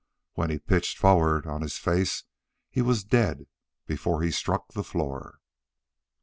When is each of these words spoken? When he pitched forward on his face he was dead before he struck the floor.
When 0.33 0.49
he 0.49 0.57
pitched 0.57 0.97
forward 0.97 1.45
on 1.45 1.61
his 1.61 1.77
face 1.77 2.23
he 2.71 2.81
was 2.81 3.03
dead 3.03 3.45
before 3.85 4.23
he 4.23 4.31
struck 4.31 4.69
the 4.73 4.83
floor. 4.83 5.37